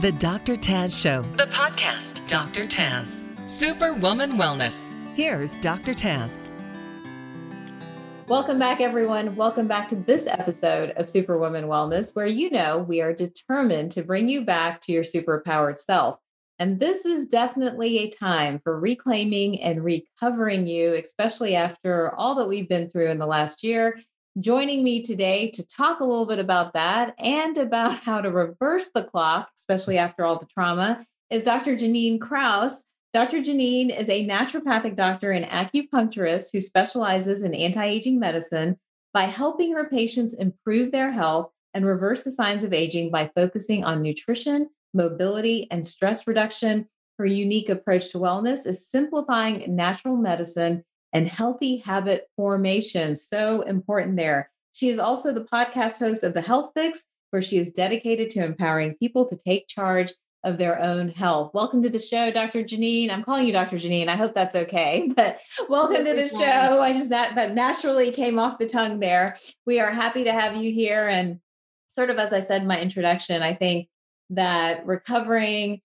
[0.00, 0.56] The Dr.
[0.56, 2.26] Taz Show, the podcast.
[2.26, 2.64] Dr.
[2.66, 4.80] Taz, Superwoman Wellness.
[5.14, 5.92] Here's Dr.
[5.92, 6.48] Taz.
[8.26, 9.36] Welcome back, everyone.
[9.36, 14.02] Welcome back to this episode of Superwoman Wellness, where you know we are determined to
[14.02, 16.16] bring you back to your superpowered self.
[16.58, 22.48] And this is definitely a time for reclaiming and recovering you, especially after all that
[22.48, 24.00] we've been through in the last year
[24.40, 28.88] Joining me today to talk a little bit about that and about how to reverse
[28.88, 31.76] the clock, especially after all the trauma, is Dr.
[31.76, 32.84] Jannine Krause.
[33.12, 33.42] Dr.
[33.42, 38.78] Jannine is a naturopathic doctor and acupuncturist who specializes in anti aging medicine
[39.12, 43.84] by helping her patients improve their health and reverse the signs of aging by focusing
[43.84, 46.88] on nutrition, mobility, and stress reduction.
[47.18, 53.16] Her unique approach to wellness is simplifying natural medicine and healthy habit formation.
[53.16, 54.50] So important there.
[54.72, 58.44] She is also the podcast host of The Health Fix, where she is dedicated to
[58.44, 61.52] empowering people to take charge of their own health.
[61.52, 62.62] Welcome to the show, Dr.
[62.62, 63.10] Jannine.
[63.10, 63.76] I'm calling you Dr.
[63.76, 64.08] Jannine.
[64.08, 65.10] I hope that's okay.
[65.16, 66.80] But welcome to the show.
[66.80, 69.36] I just that that naturally came off the tongue there.
[69.66, 71.06] We are happy to have you here.
[71.08, 71.40] And
[71.88, 73.88] sort of as I said in my introduction, I think
[74.30, 75.80] that recovering,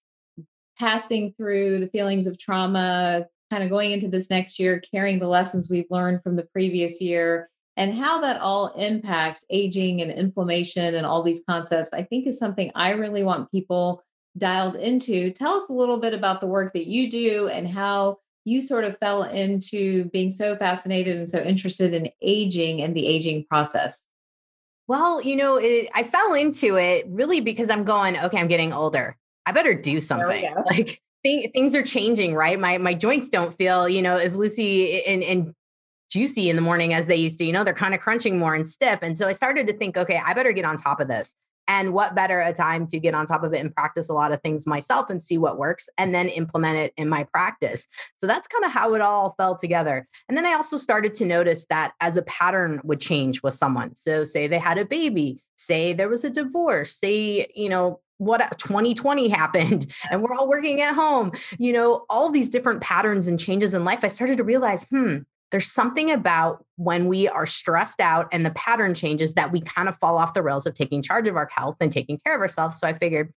[0.80, 5.28] passing through the feelings of trauma, kind of going into this next year, carrying the
[5.28, 10.96] lessons we've learned from the previous year, and how that all impacts aging and inflammation
[10.96, 14.02] and all these concepts, I think is something I really want people
[14.38, 15.32] dialed into.
[15.32, 18.84] Tell us a little bit about the work that you do and how you sort
[18.84, 24.08] of fell into being so fascinated and so interested in aging and the aging process.
[24.88, 28.72] Well, you know, it, I fell into it really because I'm going, okay, I'm getting
[28.72, 29.18] older.
[29.46, 30.46] I better do something.
[30.66, 32.60] Like things are changing, right?
[32.60, 35.54] My my joints don't feel, you know, as loosey and, and
[36.10, 37.46] juicy in the morning as they used to.
[37.46, 39.00] You know, they're kind of crunching more and stiff.
[39.02, 41.36] And so I started to think, okay, I better get on top of this.
[41.68, 44.32] And what better a time to get on top of it and practice a lot
[44.32, 47.88] of things myself and see what works and then implement it in my practice.
[48.18, 50.08] So that's kind of how it all fell together.
[50.30, 53.96] And then I also started to notice that as a pattern would change with someone.
[53.96, 58.40] So, say they had a baby, say there was a divorce, say, you know, what
[58.58, 63.40] 2020 happened and we're all working at home you know all these different patterns and
[63.40, 65.18] changes in life i started to realize hmm
[65.52, 69.88] there's something about when we are stressed out and the pattern changes that we kind
[69.88, 72.42] of fall off the rails of taking charge of our health and taking care of
[72.42, 73.32] ourselves so i figured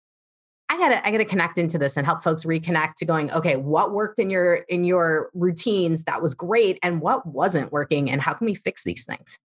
[0.70, 3.92] i gotta i gotta connect into this and help folks reconnect to going okay what
[3.92, 8.34] worked in your in your routines that was great and what wasn't working and how
[8.34, 9.40] can we fix these things?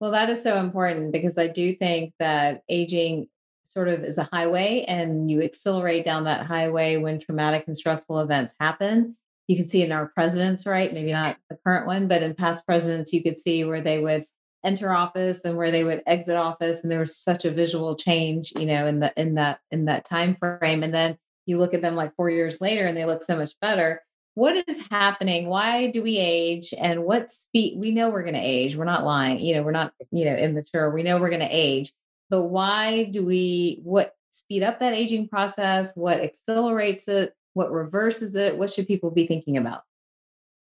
[0.00, 3.28] Well, that is so important because I do think that aging
[3.64, 8.20] sort of is a highway and you accelerate down that highway when traumatic and stressful
[8.20, 9.16] events happen.
[9.48, 10.92] You can see in our presidents, right?
[10.92, 14.24] Maybe not the current one, but in past presidents, you could see where they would
[14.64, 16.82] enter office and where they would exit office.
[16.82, 20.04] And there was such a visual change, you know, in the in that in that
[20.04, 20.82] time frame.
[20.82, 23.52] And then you look at them like four years later and they look so much
[23.60, 24.02] better.
[24.34, 25.46] What is happening?
[25.46, 26.74] Why do we age?
[26.78, 27.78] And what speed?
[27.78, 28.74] We know we're going to age.
[28.74, 29.38] We're not lying.
[29.38, 30.90] You know, we're not, you know, immature.
[30.90, 31.92] We know we're going to age
[32.34, 35.94] but why do we, what speed up that aging process?
[35.94, 37.32] What accelerates it?
[37.52, 38.58] What reverses it?
[38.58, 39.82] What should people be thinking about?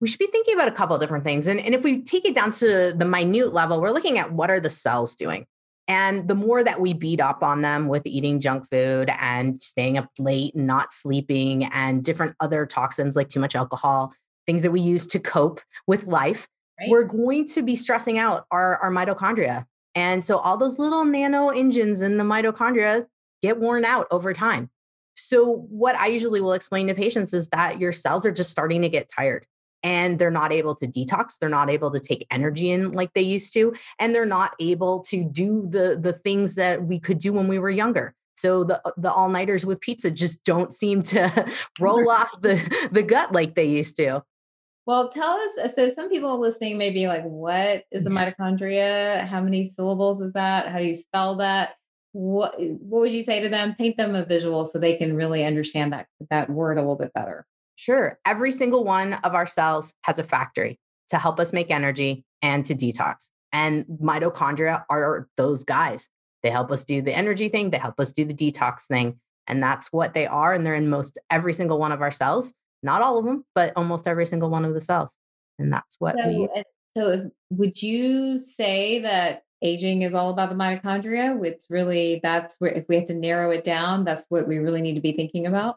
[0.00, 1.47] we should be thinking about a couple of different things.
[1.47, 4.50] And, and if we take it down to the minute level, we're looking at what
[4.50, 5.44] are the cells doing?
[5.88, 9.98] And the more that we beat up on them with eating junk food and staying
[9.98, 14.15] up late and not sleeping and different other toxins like too much alcohol,
[14.47, 16.48] things that we use to cope with life,
[16.81, 16.88] right.
[16.88, 19.66] we're going to be stressing out our, our mitochondria.
[19.95, 23.06] And so all those little nano engines in the mitochondria
[23.43, 24.71] get worn out over time.
[25.15, 28.83] So, what I usually will explain to patients is that your cells are just starting
[28.83, 29.47] to get tired
[29.83, 33.23] and they're not able to detox they're not able to take energy in like they
[33.23, 37.33] used to and they're not able to do the the things that we could do
[37.33, 38.15] when we were younger.
[38.37, 41.47] So the the all-nighters with pizza just don't seem to
[41.81, 44.22] roll off the the gut like they used to
[44.91, 45.59] well, tell us.
[45.62, 49.25] Uh, so, some people listening may be like, "What is the mitochondria?
[49.25, 50.67] How many syllables is that?
[50.67, 51.77] How do you spell that?"
[52.11, 53.77] What What would you say to them?
[53.77, 57.13] Paint them a visual so they can really understand that that word a little bit
[57.15, 57.47] better.
[57.77, 58.19] Sure.
[58.27, 62.65] Every single one of our cells has a factory to help us make energy and
[62.65, 63.31] to detox.
[63.53, 66.09] And mitochondria are those guys.
[66.42, 67.71] They help us do the energy thing.
[67.71, 69.21] They help us do the detox thing.
[69.47, 70.53] And that's what they are.
[70.53, 73.72] And they're in most every single one of our cells not all of them, but
[73.77, 75.15] almost every single one of the cells.
[75.59, 76.48] And that's what so, we.
[76.97, 81.44] So, if, would you say that aging is all about the mitochondria?
[81.44, 84.80] It's really that's where if we have to narrow it down, that's what we really
[84.80, 85.77] need to be thinking about.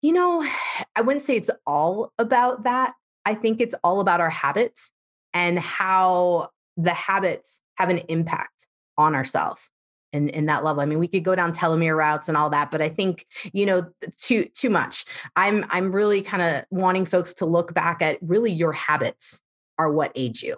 [0.00, 0.46] You know,
[0.96, 2.94] I wouldn't say it's all about that.
[3.24, 4.90] I think it's all about our habits
[5.32, 8.66] and how the habits have an impact
[8.98, 9.70] on ourselves.
[10.12, 10.82] In, in that level.
[10.82, 13.66] I mean, we could go down telomere routes and all that, but I think, you
[13.66, 13.86] know,
[14.16, 15.04] too too much.
[15.36, 19.42] I'm I'm really kind of wanting folks to look back at really your habits
[19.78, 20.56] are what age you.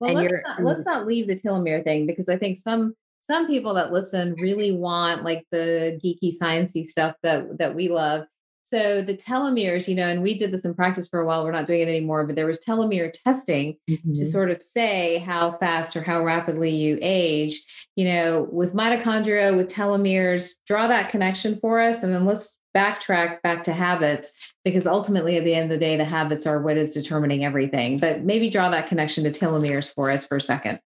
[0.00, 3.46] Well, let's not, let's mm not leave the telomere thing because I think some some
[3.46, 8.24] people that listen really want like the geeky sciencey stuff that that we love
[8.64, 11.44] so the telomeres, you know, and we did this in practice for a while.
[11.44, 14.12] We're not doing it anymore, but there was telomere testing mm-hmm.
[14.12, 17.60] to sort of say how fast or how rapidly you age.
[17.96, 23.42] You know, with mitochondria, with telomeres, draw that connection for us, and then let's backtrack
[23.42, 24.32] back to habits
[24.64, 27.98] because ultimately at the end of the day the habits are what is determining everything
[27.98, 30.78] but maybe draw that connection to telomeres for us for a second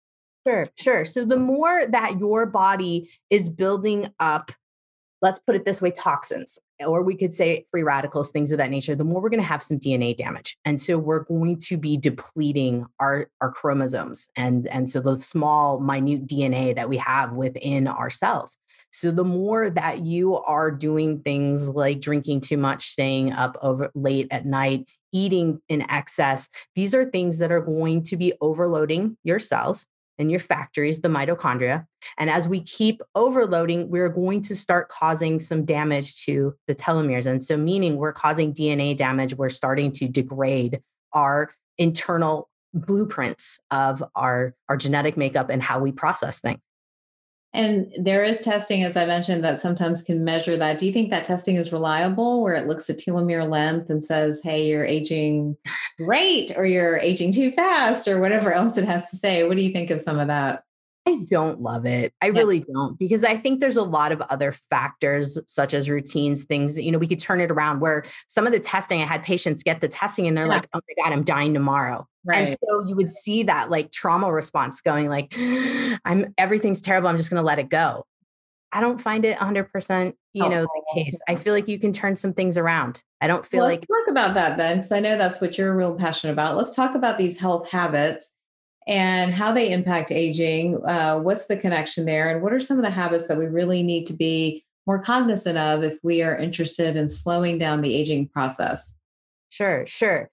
[0.48, 4.52] sure sure so the more that your body is building up
[5.22, 8.69] let's put it this way toxins or we could say free radicals things of that
[8.69, 10.57] nature the more we're going to have some dna damage.
[10.65, 15.80] And so we're going to be depleting our our chromosomes and and so the small
[15.80, 18.57] minute dna that we have within our cells.
[18.91, 23.89] So the more that you are doing things like drinking too much staying up over
[23.95, 29.15] late at night eating in excess these are things that are going to be overloading
[29.24, 29.85] your cells
[30.19, 31.86] in your factories, the mitochondria.
[32.18, 37.25] And as we keep overloading, we're going to start causing some damage to the telomeres.
[37.25, 40.81] And so, meaning we're causing DNA damage, we're starting to degrade
[41.13, 46.59] our internal blueprints of our, our genetic makeup and how we process things.
[47.54, 50.80] And there is testing, as I mentioned, that sometimes can measure that.
[50.80, 54.42] Do you think that testing is reliable where it looks at telomere length and says,
[54.44, 55.56] hey, you're aging
[55.98, 59.44] great or you're aging too fast or whatever else it has to say?
[59.44, 60.64] What do you think of some of that?
[61.06, 62.14] I don't love it.
[62.22, 62.40] I yeah.
[62.40, 66.80] really don't because I think there's a lot of other factors such as routines, things,
[66.80, 69.64] you know, we could turn it around where some of the testing I had patients
[69.64, 70.54] get the testing and they're yeah.
[70.54, 72.48] like, "Oh my god, I'm dying tomorrow." Right.
[72.48, 75.36] And so you would see that like trauma response going like,
[76.06, 77.10] "I'm everything's terrible.
[77.10, 78.06] I'm just going to let it go."
[78.72, 81.16] I don't find it 100%, you know, the case.
[81.28, 83.04] I feel like you can turn some things around.
[83.22, 85.76] I don't feel well, like talk about that then because I know that's what you're
[85.76, 86.58] real passionate about.
[86.58, 88.32] Let's talk about these health habits
[88.88, 90.83] and how they impact aging.
[90.85, 92.30] Uh, what's the connection there?
[92.30, 95.57] And what are some of the habits that we really need to be more cognizant
[95.57, 98.97] of if we are interested in slowing down the aging process?
[99.50, 100.30] Sure, sure.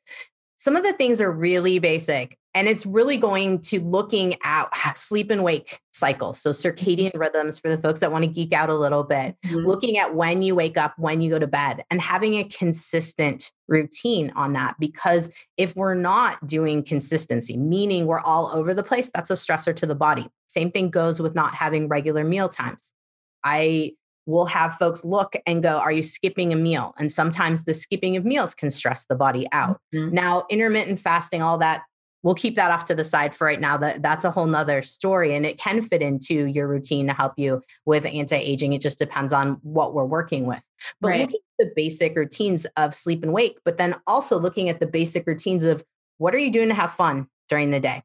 [0.56, 5.30] Some of the things are really basic and it's really going to looking at sleep
[5.30, 6.68] and wake cycles so mm-hmm.
[6.68, 9.66] circadian rhythms for the folks that want to geek out a little bit mm-hmm.
[9.66, 13.52] looking at when you wake up when you go to bed and having a consistent
[13.68, 19.10] routine on that because if we're not doing consistency meaning we're all over the place
[19.14, 22.92] that's a stressor to the body same thing goes with not having regular meal times
[23.44, 23.92] i
[24.26, 26.94] will have folks look and go, Are you skipping a meal?
[26.98, 29.80] And sometimes the skipping of meals can stress the body out.
[29.94, 30.14] Mm-hmm.
[30.14, 31.82] Now, intermittent fasting, all that
[32.22, 33.76] we'll keep that off to the side for right now.
[33.76, 37.34] That that's a whole nother story and it can fit into your routine to help
[37.36, 38.72] you with anti-aging.
[38.72, 40.62] It just depends on what we're working with.
[41.00, 41.20] But right.
[41.20, 44.86] looking at the basic routines of sleep and wake but then also looking at the
[44.86, 45.84] basic routines of
[46.18, 48.02] what are you doing to have fun during the day?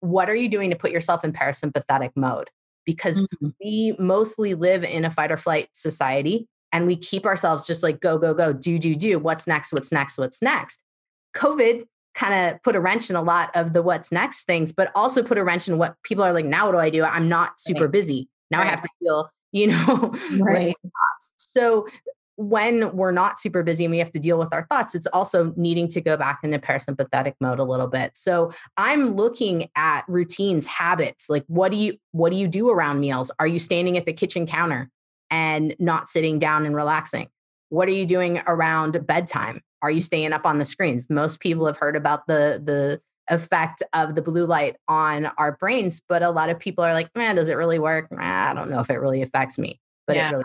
[0.00, 2.50] What are you doing to put yourself in parasympathetic mode?
[2.84, 3.48] Because mm-hmm.
[3.62, 8.00] we mostly live in a fight or flight society and we keep ourselves just like
[8.00, 10.82] go go go do do do what's next what's next what's next?
[11.34, 11.84] Covid
[12.14, 15.22] kind of put a wrench in a lot of the what's next things, but also
[15.22, 17.02] put a wrench in what people are like, now what do I do?
[17.02, 18.28] I'm not super busy.
[18.50, 18.66] Now right.
[18.66, 20.76] I have to feel, you know, right.
[21.36, 21.86] so
[22.36, 25.52] when we're not super busy and we have to deal with our thoughts, it's also
[25.56, 28.12] needing to go back into parasympathetic mode a little bit.
[28.16, 33.00] So I'm looking at routines, habits, like what do you what do you do around
[33.00, 33.30] meals?
[33.38, 34.90] Are you standing at the kitchen counter
[35.30, 37.28] and not sitting down and relaxing?
[37.68, 39.60] What are you doing around bedtime?
[39.84, 41.08] Are you staying up on the screens?
[41.10, 46.00] Most people have heard about the the effect of the blue light on our brains,
[46.08, 48.08] but a lot of people are like, man, does it really work?
[48.18, 50.28] I don't know if it really affects me, but yeah.
[50.28, 50.44] it really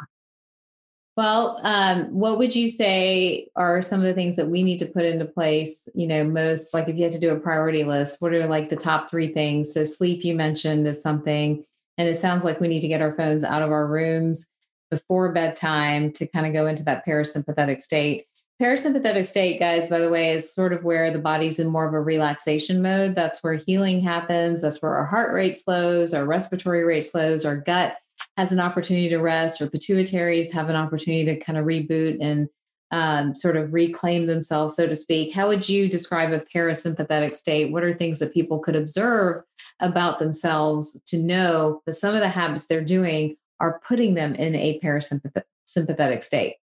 [1.19, 4.86] well, um, what would you say are some of the things that we need to
[4.86, 5.89] put into place?
[5.93, 8.69] You know, most like if you had to do a priority list, what are like
[8.69, 9.74] the top three things?
[9.74, 11.65] So, sleep, you mentioned, is something,
[11.98, 14.48] and it sounds like we need to get our phones out of our rooms
[14.89, 18.27] before bedtime to kind of go into that parasympathetic state.
[18.62, 21.94] Parasympathetic state, guys, by the way, is sort of where the body's in more of
[21.94, 23.16] a relaxation mode.
[23.16, 24.62] That's where healing happens.
[24.62, 27.96] That's where our heart rate slows, our respiratory rate slows, our gut
[28.36, 32.50] has an opportunity to rest, our pituitaries have an opportunity to kind of reboot and
[32.92, 35.34] um, sort of reclaim themselves, so to speak.
[35.34, 37.72] How would you describe a parasympathetic state?
[37.72, 39.44] What are things that people could observe
[39.80, 44.56] about themselves to know that some of the habits they're doing are putting them in
[44.56, 46.56] a parasympathetic state?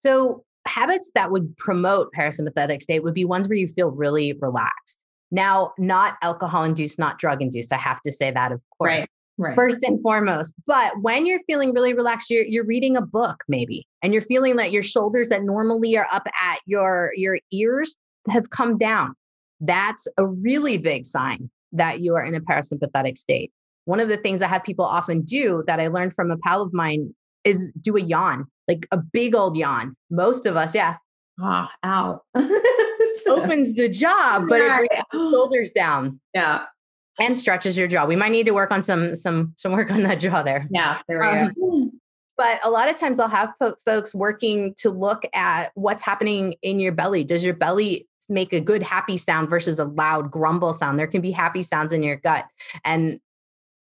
[0.00, 5.00] So, habits that would promote parasympathetic state would be ones where you feel really relaxed.
[5.30, 7.72] Now, not alcohol induced, not drug induced.
[7.72, 8.90] I have to say that, of course.
[8.90, 9.08] Right.
[9.38, 9.56] Right.
[9.56, 10.54] First and foremost.
[10.66, 14.56] But when you're feeling really relaxed, you're you're reading a book maybe, and you're feeling
[14.56, 17.96] that your shoulders that normally are up at your your ears
[18.28, 19.14] have come down.
[19.58, 23.50] That's a really big sign that you are in a parasympathetic state.
[23.86, 26.60] One of the things I have people often do that I learned from a pal
[26.60, 29.96] of mine is do a yawn, like a big old yawn.
[30.10, 30.96] Most of us, yeah.
[31.40, 32.22] Ah, ow.
[33.28, 36.20] opens the jaw, but it brings shoulders down.
[36.34, 36.64] Yeah.
[37.20, 38.06] And stretches your jaw.
[38.06, 40.66] We might need to work on some some some work on that jaw there.
[40.70, 41.90] Yeah, there we um, go.
[42.38, 46.54] But a lot of times I'll have po- folks working to look at what's happening
[46.62, 47.22] in your belly.
[47.22, 50.98] Does your belly make a good happy sound versus a loud grumble sound?
[50.98, 52.46] There can be happy sounds in your gut.
[52.84, 53.20] And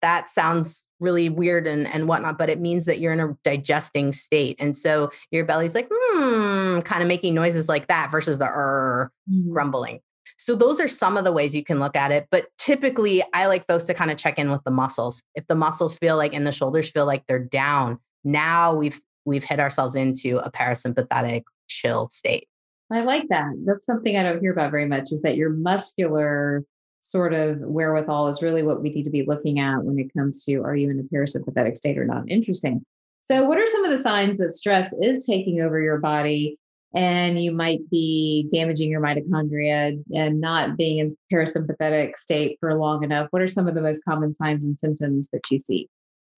[0.02, 4.12] that sounds really weird and, and whatnot, but it means that you're in a digesting
[4.12, 4.56] state.
[4.58, 9.10] And so your belly's like, hmm, kind of making noises like that versus the er
[9.30, 9.52] mm-hmm.
[9.52, 10.00] grumbling.
[10.36, 12.26] So those are some of the ways you can look at it.
[12.30, 15.22] But typically I like folks to kind of check in with the muscles.
[15.34, 19.44] If the muscles feel like and the shoulders feel like they're down, now we've we've
[19.44, 22.48] hit ourselves into a parasympathetic chill state.
[22.90, 23.46] I like that.
[23.64, 26.64] That's something I don't hear about very much is that your muscular
[27.02, 30.44] sort of wherewithal is really what we need to be looking at when it comes
[30.44, 32.24] to are you in a parasympathetic state or not?
[32.28, 32.82] Interesting.
[33.22, 36.58] So, what are some of the signs that stress is taking over your body
[36.94, 43.04] and you might be damaging your mitochondria and not being in parasympathetic state for long
[43.04, 43.28] enough?
[43.30, 45.88] What are some of the most common signs and symptoms that you see?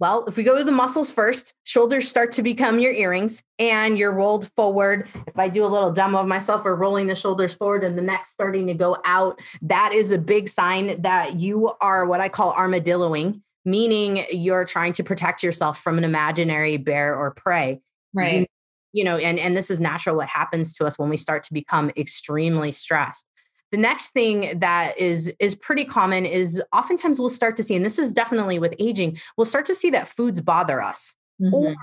[0.01, 3.97] Well, if we go to the muscles first, shoulders start to become your earrings and
[3.97, 5.09] you're rolled forward.
[5.27, 8.03] If I do a little demo of myself, we're rolling the shoulders forward and the
[8.03, 9.41] neck starting to go out.
[9.63, 14.95] That is a big sign that you are what I call armadilloing, meaning you're trying
[14.95, 17.81] to protect yourself from an imaginary bear or prey.
[18.13, 18.41] Right.
[18.41, 18.47] You,
[18.93, 21.55] you know, and, and this is natural what happens to us when we start to
[21.55, 23.27] become extremely stressed.
[23.75, 27.85] The next thing that is is pretty common is oftentimes we'll start to see, and
[27.85, 31.16] this is definitely with aging, we'll start to see that foods bother us.
[31.43, 31.52] Mm-hmm.
[31.52, 31.75] Or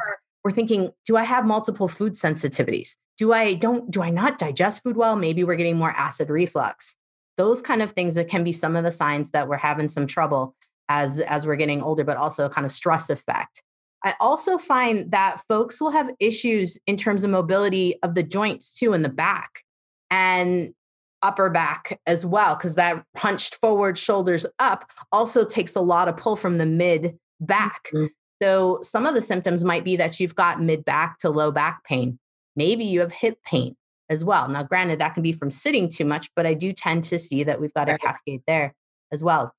[0.41, 2.95] we're thinking, do I have multiple food sensitivities?
[3.17, 5.17] Do I don't do I not digest food well?
[5.17, 6.95] Maybe we're getting more acid reflux.
[7.36, 10.07] Those kind of things that can be some of the signs that we're having some
[10.07, 10.55] trouble
[10.88, 13.63] as as we're getting older, but also kind of stress effect.
[14.01, 18.74] I also find that folks will have issues in terms of mobility of the joints
[18.74, 19.65] too in the back.
[20.10, 20.74] And
[21.23, 26.17] upper back as well, because that hunched forward, shoulders up also takes a lot of
[26.17, 27.89] pull from the mid back.
[27.93, 28.07] Mm-hmm.
[28.41, 31.83] So some of the symptoms might be that you've got mid back to low back
[31.83, 32.17] pain.
[32.55, 33.75] Maybe you have hip pain
[34.09, 34.49] as well.
[34.49, 37.43] Now, granted, that can be from sitting too much, but I do tend to see
[37.43, 38.73] that we've got a cascade there
[39.11, 39.53] as well.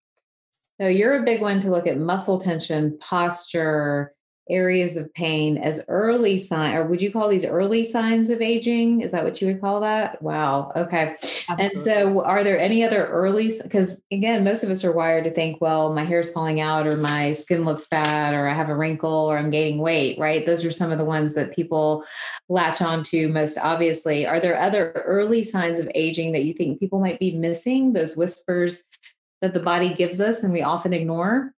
[0.51, 4.13] So you're a big one to look at muscle tension, posture,
[4.51, 9.01] areas of pain as early sign or would you call these early signs of aging?
[9.01, 10.21] Is that what you would call that?
[10.23, 11.17] Wow okay.
[11.49, 11.65] Absolutely.
[11.65, 15.31] and so are there any other early because again most of us are wired to
[15.31, 18.75] think well my hair's falling out or my skin looks bad or i have a
[18.75, 20.47] wrinkle or i'm gaining weight right?
[20.47, 22.05] Those are some of the ones that people
[22.49, 24.27] latch onto most obviously.
[24.27, 27.93] Are there other early signs of aging that you think people might be missing?
[27.93, 28.85] Those whispers
[29.41, 31.53] that the body gives us and we often ignore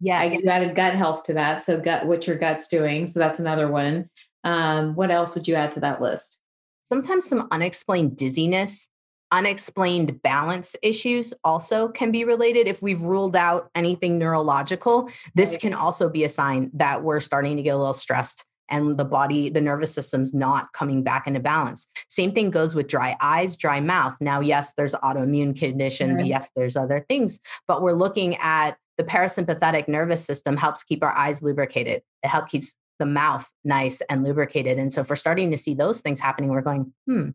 [0.00, 1.62] yeah, you added gut health to that.
[1.62, 3.06] So gut, what your gut's doing.
[3.06, 4.08] So that's another one.
[4.44, 6.42] Um, what else would you add to that list?
[6.84, 8.88] Sometimes some unexplained dizziness,
[9.30, 12.66] unexplained balance issues also can be related.
[12.66, 17.56] If we've ruled out anything neurological, this can also be a sign that we're starting
[17.56, 21.40] to get a little stressed and the body, the nervous system's not coming back into
[21.40, 21.88] balance.
[22.08, 24.16] Same thing goes with dry eyes, dry mouth.
[24.20, 26.24] Now, yes, there's autoimmune conditions.
[26.24, 31.16] Yes, there's other things, but we're looking at the parasympathetic nervous system helps keep our
[31.16, 32.02] eyes lubricated.
[32.22, 34.78] It helps keeps the mouth nice and lubricated.
[34.78, 37.30] And so if we're starting to see those things happening, we're going, hmm,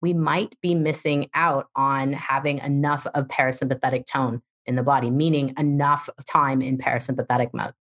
[0.00, 5.52] we might be missing out on having enough of parasympathetic tone in the body, meaning
[5.58, 7.74] enough time in parasympathetic mode.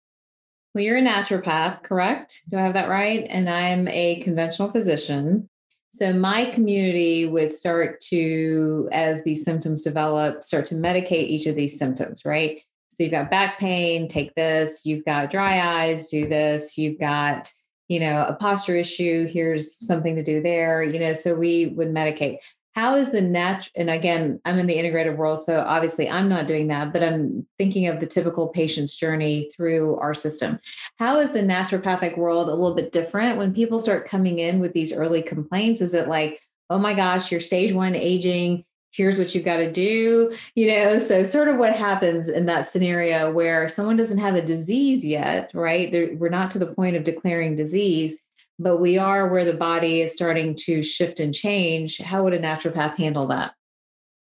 [0.75, 2.41] Well, you're a naturopath, correct?
[2.49, 3.27] Do I have that right?
[3.29, 5.51] And I'm a conventional physician.
[5.91, 11.55] So my community would start to, as these symptoms develop, start to medicate each of
[11.55, 12.63] these symptoms, right?
[12.89, 14.87] So you've got back pain, take this.
[14.87, 16.79] You've got dry eyes, do this.
[16.79, 17.51] You've got,
[17.89, 21.89] you know, a posture issue, here's something to do there, you know, so we would
[21.89, 22.39] medicate.
[22.75, 26.47] How is the natural, and again, I'm in the integrative world, so obviously I'm not
[26.47, 30.61] doing that, but I'm thinking of the typical patient's journey through our system.
[30.99, 34.75] How is the naturopathic world a little bit different when people start coming in with
[34.75, 35.81] these early complaints?
[35.81, 36.39] Is it like,
[36.69, 38.66] oh my gosh, you're stage one aging,
[38.97, 42.67] here's what you've got to do you know so sort of what happens in that
[42.67, 46.97] scenario where someone doesn't have a disease yet right They're, we're not to the point
[46.97, 48.19] of declaring disease
[48.59, 52.39] but we are where the body is starting to shift and change how would a
[52.39, 53.55] naturopath handle that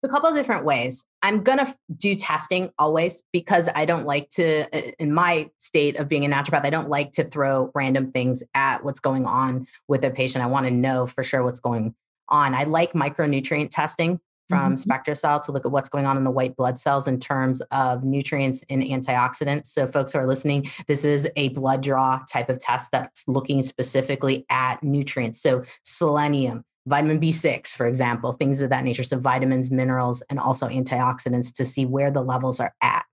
[0.06, 1.04] a couple of different ways.
[1.22, 6.08] I'm going to do testing always because I don't like to, in my state of
[6.08, 10.06] being a naturopath, I don't like to throw random things at what's going on with
[10.06, 10.44] a patient.
[10.44, 11.96] I want to know for sure what's going
[12.30, 12.54] on.
[12.54, 14.92] I like micronutrient testing from mm-hmm.
[14.92, 18.04] SpectraCell to look at what's going on in the white blood cells in terms of
[18.04, 19.68] nutrients and antioxidants.
[19.68, 23.62] So, folks who are listening, this is a blood draw type of test that's looking
[23.64, 25.42] specifically at nutrients.
[25.42, 29.04] So, selenium, vitamin B6, for example, things of that nature.
[29.04, 33.06] So, vitamins, minerals, and also antioxidants to see where the levels are at.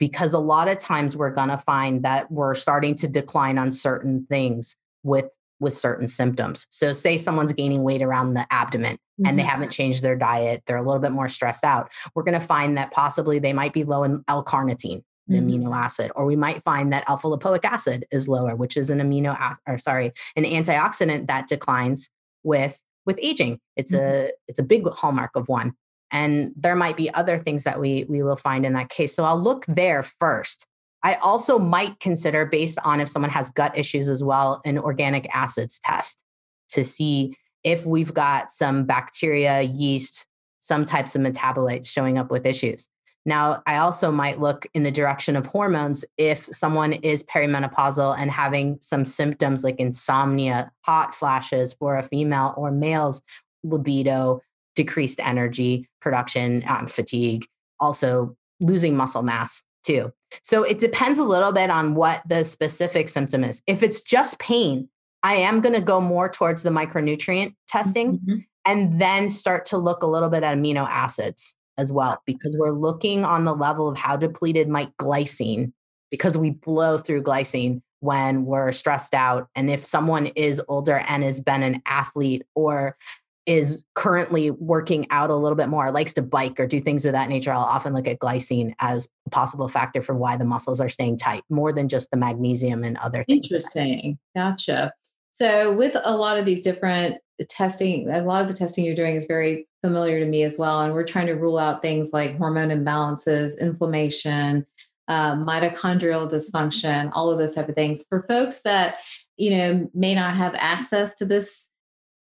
[0.00, 3.70] Because a lot of times we're going to find that we're starting to decline on
[3.70, 5.26] certain things with
[5.60, 6.66] with certain symptoms.
[6.70, 9.26] So, say someone's gaining weight around the abdomen mm-hmm.
[9.26, 9.50] and they mm-hmm.
[9.50, 11.90] haven't changed their diet, they're a little bit more stressed out.
[12.14, 15.48] We're going to find that possibly they might be low in L carnitine, the mm-hmm.
[15.48, 18.98] amino acid, or we might find that alpha lipoic acid is lower, which is an
[18.98, 22.10] amino acid, or sorry, an antioxidant that declines
[22.42, 23.60] with with aging.
[23.76, 24.26] It's mm-hmm.
[24.26, 25.74] a it's a big hallmark of one.
[26.10, 29.14] And there might be other things that we we will find in that case.
[29.14, 30.66] So I'll look there first.
[31.04, 35.28] I also might consider, based on if someone has gut issues as well, an organic
[35.34, 36.24] acids test
[36.70, 40.26] to see if we've got some bacteria, yeast,
[40.60, 42.88] some types of metabolites showing up with issues.
[43.26, 48.30] Now, I also might look in the direction of hormones if someone is perimenopausal and
[48.30, 53.22] having some symptoms like insomnia, hot flashes for a female or male's
[53.62, 54.40] libido,
[54.74, 57.46] decreased energy production, um, fatigue,
[57.78, 60.12] also losing muscle mass too.
[60.42, 63.62] So it depends a little bit on what the specific symptom is.
[63.66, 64.88] If it's just pain,
[65.22, 68.38] I am going to go more towards the micronutrient testing mm-hmm.
[68.64, 72.70] and then start to look a little bit at amino acids as well, because we're
[72.70, 75.72] looking on the level of how depleted might glycine,
[76.10, 79.48] because we blow through glycine when we're stressed out.
[79.54, 82.96] And if someone is older and has been an athlete or
[83.46, 87.12] is currently working out a little bit more, likes to bike or do things of
[87.12, 90.80] that nature, I'll often look at glycine as a possible factor for why the muscles
[90.80, 93.44] are staying tight, more than just the magnesium and other things.
[93.44, 94.18] Interesting.
[94.34, 94.92] Gotcha.
[95.32, 99.16] So, with a lot of these different testing, a lot of the testing you're doing
[99.16, 100.80] is very familiar to me as well.
[100.80, 104.64] And we're trying to rule out things like hormone imbalances, inflammation,
[105.08, 108.04] uh, mitochondrial dysfunction, all of those type of things.
[108.08, 108.98] For folks that
[109.36, 111.70] you know may not have access to this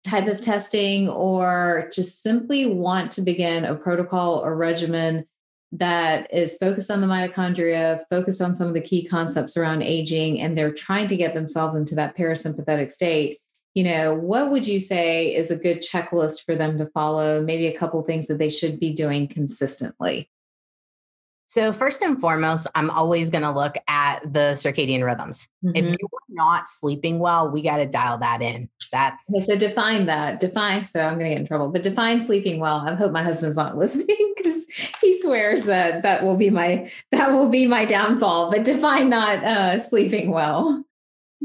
[0.04, 5.24] type of testing or just simply want to begin a protocol or regimen
[5.72, 10.40] that is focused on the mitochondria, focused on some of the key concepts around aging,
[10.40, 13.38] and they're trying to get themselves into that parasympathetic state,
[13.74, 17.40] you know, what would you say is a good checklist for them to follow?
[17.40, 20.28] Maybe a couple things that they should be doing consistently.
[21.46, 25.48] So, first and foremost, I'm always going to look at the circadian rhythms.
[25.64, 25.76] Mm-hmm.
[25.76, 28.68] If you're not sleeping well, we got to dial that in.
[28.90, 30.40] That's so define that.
[30.40, 30.86] Define.
[30.86, 32.84] So, I'm going to get in trouble, but define sleeping well.
[32.86, 37.32] I hope my husband's not listening because he swears that that will be my that
[37.32, 38.50] will be my downfall.
[38.50, 40.84] But define not uh, sleeping well.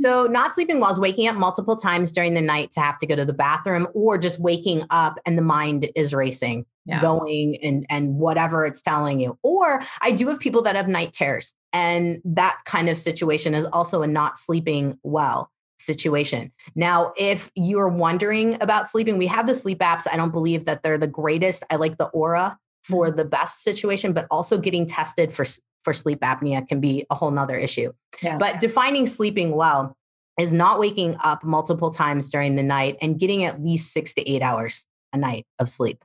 [0.04, 3.08] So, not sleeping well is waking up multiple times during the night to have to
[3.08, 7.02] go to the bathroom, or just waking up and the mind is racing yeah.
[7.02, 9.38] going and and whatever it's telling you.
[9.44, 13.66] Or I do have people that have night terrors, and that kind of situation is
[13.66, 16.52] also a not sleeping well situation.
[16.76, 20.08] Now, if you're wondering about sleeping, we have the sleep apps.
[20.12, 21.64] I don't believe that they're the greatest.
[21.70, 23.18] I like the Oura for mm-hmm.
[23.18, 25.46] the best situation, but also getting tested for
[25.84, 27.94] for sleep apnea can be a whole nother issue.
[28.22, 28.38] Yeah.
[28.38, 29.96] But defining sleeping well
[30.38, 34.30] is not waking up multiple times during the night and getting at least six to
[34.30, 36.02] eight hours a night of sleep.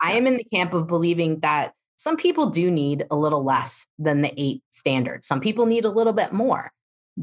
[0.00, 3.86] I am in the camp of believing that some people do need a little less
[3.98, 5.22] than the eight standard.
[5.22, 6.72] Some people need a little bit more.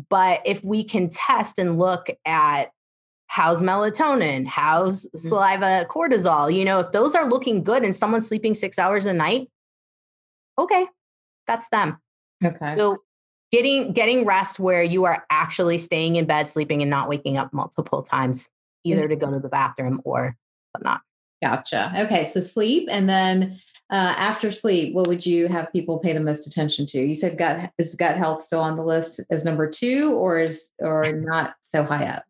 [0.08, 2.66] But if we can test and look at
[3.26, 5.18] how's melatonin, how's mm-hmm.
[5.18, 9.14] saliva cortisol, you know, if those are looking good and someone's sleeping six hours a
[9.14, 9.50] night,
[10.60, 10.86] okay,
[11.48, 11.98] that's them.
[12.46, 12.76] Okay.
[12.78, 13.00] So
[13.52, 17.52] getting getting rest where you are actually staying in bed, sleeping, and not waking up
[17.52, 18.48] multiple times,
[18.84, 20.38] either to go to the bathroom or
[20.74, 21.02] whatnot.
[21.42, 21.94] Gotcha.
[21.98, 22.26] Okay.
[22.26, 22.88] So sleep.
[22.92, 23.60] And then
[23.90, 27.00] uh, after sleep, what would you have people pay the most attention to?
[27.00, 30.72] You said gut is gut health still on the list as number two or is
[30.80, 32.24] or not so high up?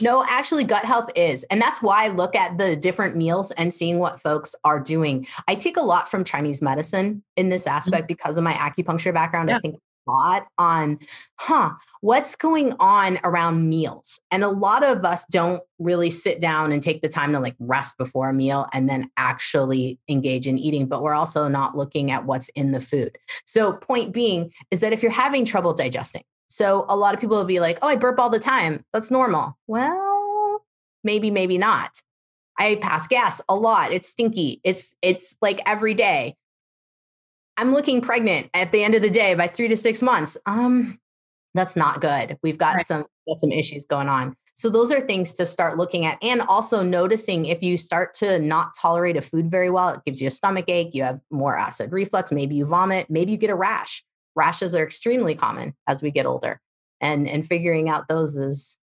[0.00, 1.42] No, actually, gut health is.
[1.44, 5.26] And that's why I look at the different meals and seeing what folks are doing.
[5.48, 7.76] I take a lot from Chinese medicine in this mm-hmm.
[7.76, 9.50] aspect because of my acupuncture background.
[9.50, 9.56] Yeah.
[9.56, 10.98] I think lot on,
[11.36, 14.20] huh, what's going on around meals?
[14.30, 17.56] And a lot of us don't really sit down and take the time to like
[17.58, 22.10] rest before a meal and then actually engage in eating, but we're also not looking
[22.10, 23.18] at what's in the food.
[23.44, 27.38] So, point being is that if you're having trouble digesting, so a lot of people
[27.38, 28.84] will be like, oh, I burp all the time.
[28.92, 29.56] That's normal.
[29.66, 30.62] Well,
[31.02, 32.02] maybe, maybe not.
[32.58, 33.92] I pass gas a lot.
[33.92, 34.60] It's stinky.
[34.62, 36.36] It's it's like every day.
[37.56, 40.36] I'm looking pregnant at the end of the day by 3 to 6 months.
[40.46, 40.98] Um
[41.54, 42.38] that's not good.
[42.42, 42.86] We've got right.
[42.86, 44.34] some got some issues going on.
[44.54, 48.38] So those are things to start looking at and also noticing if you start to
[48.38, 51.56] not tolerate a food very well, it gives you a stomach ache, you have more
[51.56, 54.04] acid reflux, maybe you vomit, maybe you get a rash.
[54.34, 56.60] Rashes are extremely common as we get older.
[57.00, 58.78] And and figuring out those is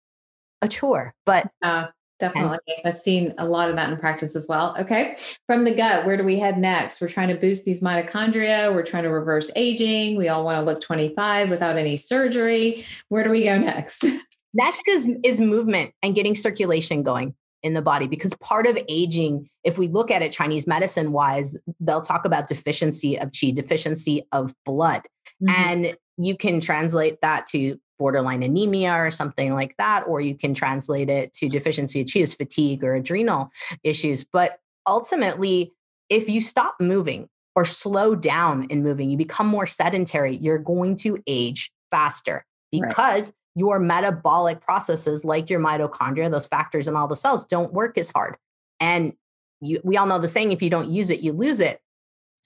[0.61, 1.13] a chore.
[1.25, 1.87] But uh,
[2.19, 2.57] definitely.
[2.85, 4.75] I've seen a lot of that in practice as well.
[4.79, 5.17] Okay.
[5.45, 7.01] From the gut, where do we head next?
[7.01, 8.73] We're trying to boost these mitochondria.
[8.73, 10.17] We're trying to reverse aging.
[10.17, 12.85] We all want to look 25 without any surgery.
[13.09, 14.05] Where do we go next?
[14.53, 19.49] Next is is movement and getting circulation going in the body because part of aging
[19.63, 24.23] if we look at it chinese medicine wise they'll talk about deficiency of qi deficiency
[24.31, 25.01] of blood
[25.43, 25.49] mm-hmm.
[25.49, 30.53] and you can translate that to borderline anemia or something like that or you can
[30.53, 33.49] translate it to deficiency of as fatigue or adrenal
[33.83, 35.73] issues but ultimately
[36.09, 40.95] if you stop moving or slow down in moving you become more sedentary you're going
[40.95, 47.07] to age faster because right your metabolic processes like your mitochondria, those factors in all
[47.07, 48.37] the cells don't work as hard.
[48.79, 49.13] And
[49.61, 51.81] you, we all know the saying if you don't use it, you lose it.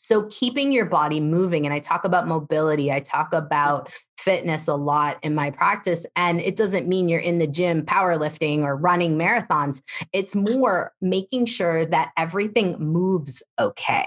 [0.01, 4.75] So keeping your body moving, and I talk about mobility, I talk about fitness a
[4.75, 6.07] lot in my practice.
[6.15, 9.81] And it doesn't mean you're in the gym powerlifting or running marathons.
[10.11, 10.57] It's mm-hmm.
[10.57, 14.05] more making sure that everything moves okay.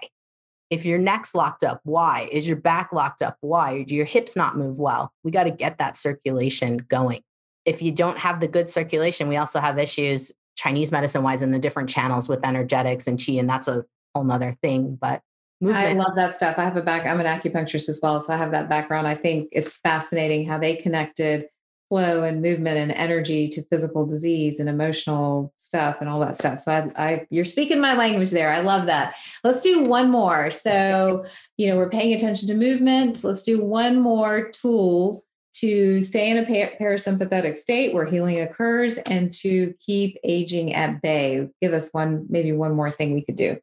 [0.68, 2.28] If your neck's locked up, why?
[2.32, 3.36] Is your back locked up?
[3.40, 3.84] Why?
[3.84, 5.12] Do your hips not move well?
[5.22, 7.22] We got to get that circulation going.
[7.64, 11.52] If you don't have the good circulation, we also have issues Chinese medicine wise in
[11.52, 14.98] the different channels with energetics and chi, and that's a whole nother thing.
[15.00, 15.22] But
[15.64, 15.86] movement.
[15.86, 16.58] I love that stuff.
[16.58, 18.20] I have a back, I'm an acupuncturist as well.
[18.20, 19.06] So I have that background.
[19.06, 21.48] I think it's fascinating how they connected
[21.88, 26.60] flow and movement and energy to physical disease and emotional stuff and all that stuff.
[26.60, 28.50] So I, I, you're speaking my language there.
[28.50, 29.14] I love that.
[29.44, 30.50] Let's do one more.
[30.50, 31.24] So,
[31.56, 33.22] you know, we're paying attention to movement.
[33.22, 35.24] Let's do one more tool
[35.56, 41.48] to stay in a parasympathetic state where healing occurs and to keep aging at bay.
[41.62, 43.58] Give us one, maybe one more thing we could do.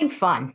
[0.00, 0.54] And fun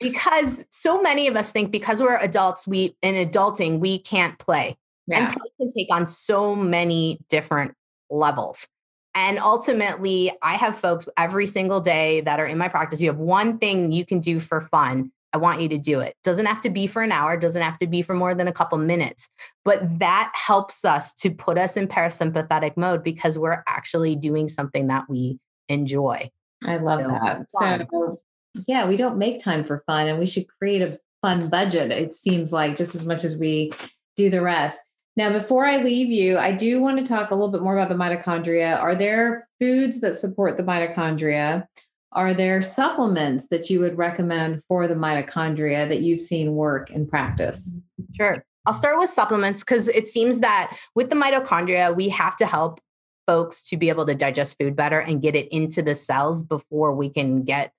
[0.00, 4.76] because so many of us think because we're adults we in adulting we can't play
[5.06, 5.24] yeah.
[5.24, 7.74] And play can take on so many different
[8.10, 8.68] levels.
[9.14, 13.00] And ultimately, I have folks every single day that are in my practice.
[13.00, 15.12] You have one thing you can do for fun.
[15.34, 16.14] I want you to do it.
[16.24, 18.52] Doesn't have to be for an hour, doesn't have to be for more than a
[18.52, 19.28] couple minutes.
[19.64, 24.86] But that helps us to put us in parasympathetic mode because we're actually doing something
[24.88, 26.30] that we enjoy.
[26.64, 27.46] I love so, that.
[27.58, 27.86] Fun.
[27.90, 28.20] So,
[28.66, 32.14] yeah, we don't make time for fun and we should create a fun budget, it
[32.14, 33.72] seems like, just as much as we
[34.16, 34.80] do the rest.
[35.16, 37.90] Now, before I leave you, I do want to talk a little bit more about
[37.90, 38.78] the mitochondria.
[38.78, 41.66] Are there foods that support the mitochondria?
[42.12, 47.06] Are there supplements that you would recommend for the mitochondria that you've seen work in
[47.06, 47.78] practice?
[48.16, 48.44] Sure.
[48.66, 52.80] I'll start with supplements because it seems that with the mitochondria, we have to help
[53.26, 56.94] folks to be able to digest food better and get it into the cells before
[56.94, 57.72] we can get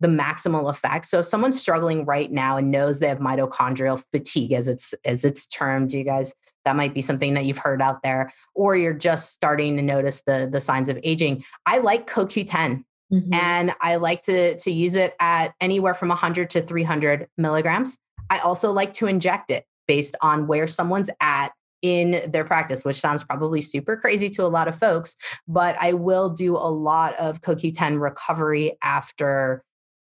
[0.00, 1.06] the maximal effect.
[1.06, 5.24] So if someone's struggling right now and knows they have mitochondrial fatigue as it's as
[5.24, 6.34] it's termed, you guys
[6.66, 10.22] that might be something that you've heard out there or you're just starting to notice
[10.26, 12.82] the the signs of aging i like coq10
[13.12, 13.32] mm-hmm.
[13.32, 18.38] and i like to to use it at anywhere from 100 to 300 milligrams i
[18.40, 23.22] also like to inject it based on where someone's at in their practice, which sounds
[23.22, 25.14] probably super crazy to a lot of folks,
[25.46, 29.62] but I will do a lot of CoQ10 recovery after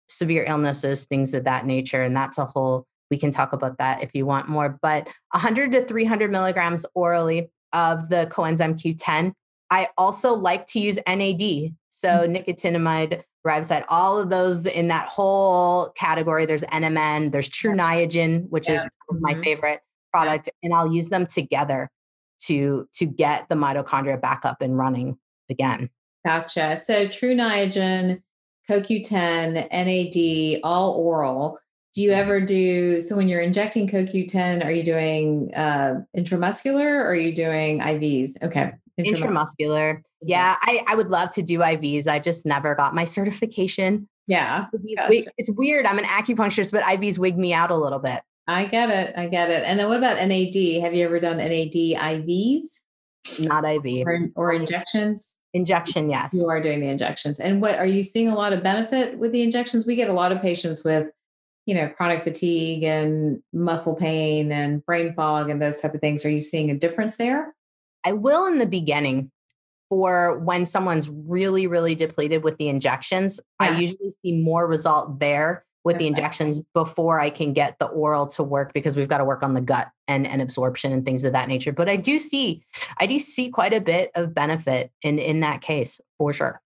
[0.09, 2.03] severe illnesses, things of that nature.
[2.03, 4.79] And that's a whole we can talk about that if you want more.
[4.83, 9.33] But 100 to 300 milligrams orally of the coenzyme Q10.
[9.71, 12.35] I also like to use NAD, so mm-hmm.
[12.35, 16.47] nicotinamide riboside, all of those in that whole category.
[16.47, 18.75] There's NMN, there's Tru Niagen, which yeah.
[18.77, 19.42] is my mm-hmm.
[19.42, 19.81] favorite
[20.12, 21.90] product, and I'll use them together
[22.42, 25.19] to to get the mitochondria back up and running
[25.51, 25.90] again.
[26.27, 26.77] Gotcha.
[26.77, 28.23] So Tru Niagen,
[28.68, 31.59] CoQ10, NAD, all oral
[31.96, 37.07] do you ever do so when you're injecting CoQ10, are you doing uh, intramuscular or
[37.07, 38.33] are you doing IVs?
[38.42, 38.72] Okay.
[39.00, 39.16] Intramuscular.
[39.16, 40.02] intramuscular.
[40.20, 42.07] Yeah, I, I would love to do IVs.
[42.07, 44.11] I just never got my certification.
[44.26, 44.66] Yeah.
[44.94, 45.33] Gotcha.
[45.38, 45.87] It's weird.
[45.87, 48.20] I'm an acupuncturist, but IVs wig me out a little bit.
[48.46, 49.14] I get it.
[49.16, 49.64] I get it.
[49.64, 50.83] And then what about NAD?
[50.83, 52.83] Have you ever done NAD IVs?
[53.38, 54.06] Not IV.
[54.06, 55.38] Or, or injections?
[55.52, 56.32] Injection, yes.
[56.34, 57.40] You are doing the injections.
[57.40, 59.86] And what are you seeing a lot of benefit with the injections?
[59.86, 61.08] We get a lot of patients with
[61.66, 66.24] you know chronic fatigue and muscle pain and brain fog and those type of things
[66.24, 67.56] are you seeing a difference there
[68.04, 69.32] i will in the beginning
[69.88, 73.40] for when someone's really, really depleted with the injections.
[73.60, 73.68] Yeah.
[73.70, 76.03] I usually see more result there with okay.
[76.03, 79.44] the injections before I can get the oral to work because we've got to work
[79.44, 81.70] on the gut and, and absorption and things of that nature.
[81.70, 82.64] But I do see,
[82.99, 86.61] I do see quite a bit of benefit in in that case for sure.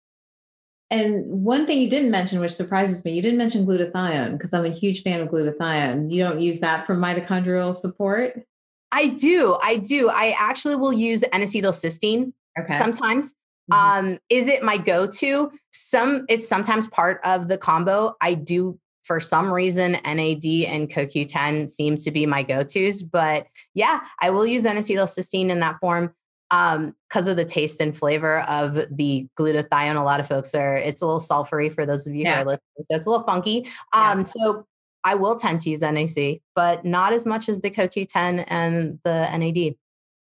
[0.91, 4.65] And one thing you didn't mention, which surprises me, you didn't mention glutathione because I'm
[4.65, 6.12] a huge fan of glutathione.
[6.12, 8.45] You don't use that for mitochondrial support?
[8.91, 9.58] I do.
[9.63, 10.10] I do.
[10.10, 12.77] I actually will use N-acetylcysteine okay.
[12.77, 13.34] sometimes.
[13.71, 13.73] Mm-hmm.
[13.73, 15.51] Um, is it my go-to?
[15.71, 18.15] Some it's sometimes part of the combo.
[18.21, 24.01] I do for some reason NAD and CoQ10 seems to be my go-tos, but yeah,
[24.21, 26.13] I will use N-acetylcysteine in that form
[26.51, 30.77] um because of the taste and flavor of the glutathione a lot of folks are
[30.77, 32.35] it's a little sulfury for those of you yeah.
[32.35, 34.23] who are listening so it's a little funky um yeah.
[34.23, 34.65] so
[35.03, 39.37] i will tend to use nac but not as much as the coq10 and the
[39.37, 39.75] nad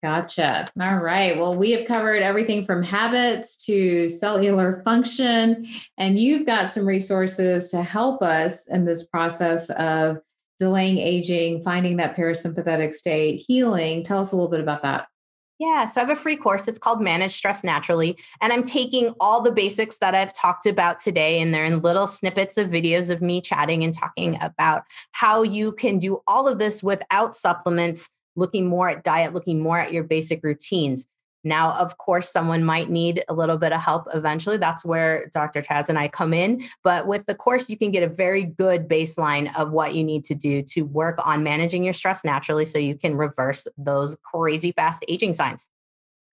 [0.05, 0.69] Gotcha.
[0.79, 1.35] All right.
[1.35, 5.65] Well, we have covered everything from habits to cellular function,
[5.97, 10.19] and you've got some resources to help us in this process of
[10.59, 14.03] delaying aging, finding that parasympathetic state, healing.
[14.03, 15.07] Tell us a little bit about that.
[15.57, 16.67] Yeah, so I have a free course.
[16.67, 18.15] It's called Manage Stress Naturally.
[18.41, 22.05] And I'm taking all the basics that I've talked about today, and they're in little
[22.05, 26.59] snippets of videos of me chatting and talking about how you can do all of
[26.59, 31.07] this without supplements, looking more at diet, looking more at your basic routines.
[31.45, 34.57] Now, of course, someone might need a little bit of help eventually.
[34.57, 35.61] That's where Dr.
[35.61, 36.63] Taz and I come in.
[36.83, 40.25] But with the course, you can get a very good baseline of what you need
[40.25, 44.71] to do to work on managing your stress naturally so you can reverse those crazy
[44.71, 45.69] fast aging signs.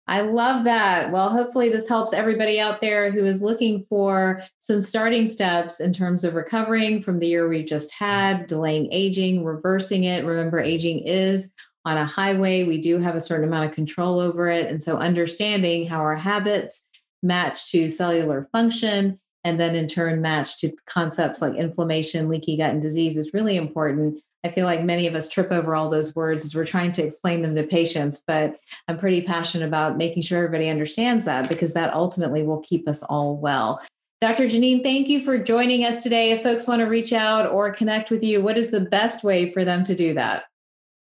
[0.08, 1.12] I love that.
[1.12, 5.92] Well, hopefully, this helps everybody out there who is looking for some starting steps in
[5.92, 10.24] terms of recovering from the year we've just had, delaying aging, reversing it.
[10.24, 11.50] Remember, aging is
[11.85, 14.71] on a highway, we do have a certain amount of control over it.
[14.71, 16.87] And so understanding how our habits
[17.23, 22.71] match to cellular function and then in turn match to concepts like inflammation, leaky gut,
[22.71, 24.21] and disease is really important.
[24.45, 27.05] I feel like many of us trip over all those words as we're trying to
[27.05, 28.57] explain them to patients, but
[28.88, 33.03] I'm pretty passionate about making sure everybody understands that because that ultimately will keep us
[33.05, 33.81] all well.
[34.21, 34.49] Dr.
[34.49, 36.31] Jannine, thank you for joining us today.
[36.31, 39.51] If folks want to reach out or connect with you, what is the best way
[39.53, 40.45] for them to do that?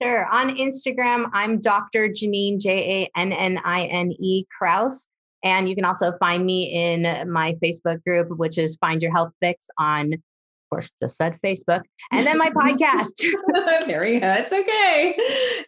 [0.01, 0.25] Sure.
[0.33, 2.07] On Instagram, I'm Dr.
[2.07, 5.07] Jannine, J A N N I N E Krause.
[5.43, 9.31] And you can also find me in my Facebook group, which is Find Your Health
[9.41, 11.81] Fix on of course, just said Facebook,
[12.13, 13.11] and then my podcast.
[13.85, 14.31] there we go.
[14.31, 15.17] It's okay.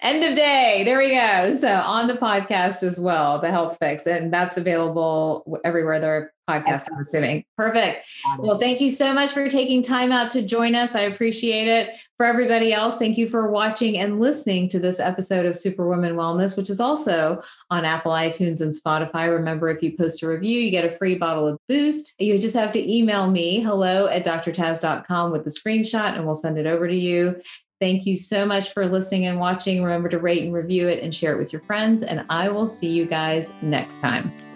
[0.02, 0.84] End of day.
[0.86, 1.54] There we go.
[1.54, 6.62] So on the podcast as well, the Health Fix, and that's available everywhere there are
[6.62, 6.88] podcasts.
[6.91, 7.43] I'm assuming.
[7.58, 8.06] Perfect.
[8.39, 10.95] Well, thank you so much for taking time out to join us.
[10.95, 11.91] I appreciate it.
[12.17, 16.56] For everybody else, thank you for watching and listening to this episode of Superwoman Wellness,
[16.56, 19.29] which is also on Apple, iTunes, and Spotify.
[19.32, 22.13] Remember, if you post a review, you get a free bottle of Boost.
[22.19, 26.58] You just have to email me hello at drtaz.com with the screenshot, and we'll send
[26.58, 27.41] it over to you.
[27.82, 29.84] Thank you so much for listening and watching.
[29.84, 32.01] Remember to rate and review it and share it with your friends.
[32.01, 34.53] And I will see you guys next time.